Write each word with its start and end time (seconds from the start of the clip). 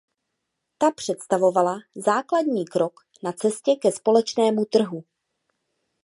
Ta 0.77 0.91
představovala 0.91 1.79
základní 2.05 2.65
krok 2.67 2.93
na 3.23 3.31
cestě 3.31 3.71
ke 3.75 3.91
společnému 3.91 4.65
trhu. 4.65 5.03